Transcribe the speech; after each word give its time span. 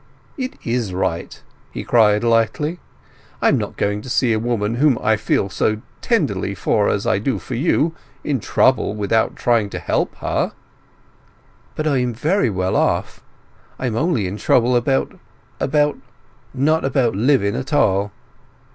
"It 0.35 0.55
is 0.63 0.95
right!" 0.95 1.39
he 1.71 1.83
cried 1.83 2.23
lightly. 2.23 2.79
"I 3.39 3.49
am 3.49 3.59
not 3.59 3.77
going 3.77 4.01
to 4.01 4.09
see 4.09 4.33
a 4.33 4.39
woman 4.39 4.77
whom 4.77 4.97
I 4.99 5.15
feel 5.15 5.47
so 5.47 5.79
tenderly 6.01 6.55
for 6.55 6.89
as 6.89 7.05
I 7.05 7.19
do 7.19 7.37
for 7.37 7.53
you 7.53 7.93
in 8.23 8.39
trouble 8.39 8.95
without 8.95 9.35
trying 9.35 9.69
to 9.69 9.77
help 9.77 10.15
her." 10.15 10.53
"But 11.75 11.85
I 11.85 11.99
am 11.99 12.15
very 12.15 12.49
well 12.49 12.75
off! 12.75 13.21
I 13.77 13.85
am 13.85 13.95
only 13.95 14.25
in 14.25 14.37
trouble 14.37 14.75
about—about—not 14.75 15.93
about 16.83 17.15
living 17.15 17.55
at 17.55 17.71
all!" 17.71 18.11